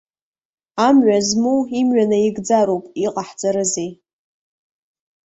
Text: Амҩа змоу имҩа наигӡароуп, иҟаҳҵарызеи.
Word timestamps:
Амҩа 0.87 1.19
змоу 1.27 1.59
имҩа 1.79 2.05
наигӡароуп, 2.11 2.85
иҟаҳҵарызеи. 3.05 3.91